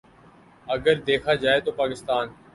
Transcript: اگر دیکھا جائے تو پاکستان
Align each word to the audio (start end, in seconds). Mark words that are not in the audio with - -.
اگر 0.67 0.95
دیکھا 1.07 1.33
جائے 1.43 1.59
تو 1.61 1.71
پاکستان 1.73 2.25